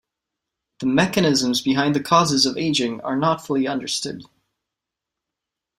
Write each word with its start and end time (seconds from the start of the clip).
The 0.79 0.87
mechanisms 0.87 1.61
behind 1.61 1.93
the 1.95 2.01
causes 2.01 2.47
of 2.47 2.57
ageing 2.57 3.01
are 3.01 3.15
not 3.15 3.45
fully 3.45 3.67
understood. 3.67 4.23